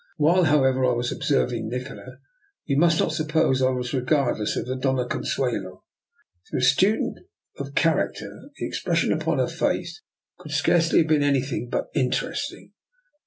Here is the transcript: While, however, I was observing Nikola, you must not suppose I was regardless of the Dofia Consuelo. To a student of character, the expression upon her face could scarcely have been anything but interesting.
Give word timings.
While, 0.17 0.45
however, 0.45 0.83
I 0.83 0.93
was 0.93 1.11
observing 1.11 1.69
Nikola, 1.69 2.17
you 2.65 2.75
must 2.75 2.99
not 2.99 3.11
suppose 3.11 3.61
I 3.61 3.69
was 3.69 3.93
regardless 3.93 4.55
of 4.55 4.65
the 4.65 4.75
Dofia 4.75 5.05
Consuelo. 5.07 5.83
To 6.47 6.57
a 6.57 6.61
student 6.61 7.19
of 7.59 7.75
character, 7.75 8.49
the 8.57 8.65
expression 8.65 9.13
upon 9.13 9.37
her 9.37 9.45
face 9.45 10.01
could 10.39 10.53
scarcely 10.53 10.97
have 11.01 11.07
been 11.07 11.21
anything 11.21 11.69
but 11.69 11.91
interesting. 11.93 12.71